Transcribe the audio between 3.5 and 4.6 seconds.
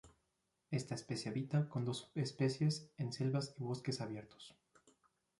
y bosques abiertos.